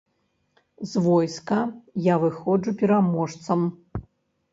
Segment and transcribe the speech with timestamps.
[0.91, 1.57] З войска
[2.05, 3.59] я выходжу пераможцам.